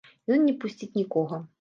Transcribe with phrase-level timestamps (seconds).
[0.37, 1.43] Ён не пусціць нікога.